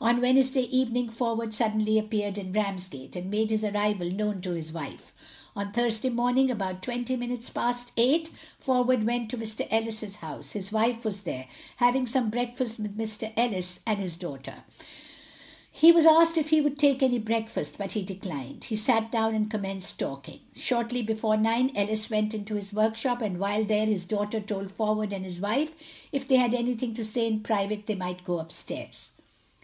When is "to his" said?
4.42-4.72